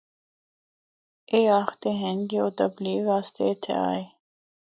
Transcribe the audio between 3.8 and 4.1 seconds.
آئے۔